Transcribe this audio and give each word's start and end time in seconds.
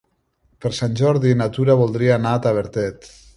Per 0.63 0.71
Sant 0.77 0.95
Jordi 1.01 1.35
na 1.43 1.49
Tura 1.59 1.75
voldria 1.83 2.17
anar 2.17 2.33
a 2.35 2.41
Tavertet. 2.47 3.13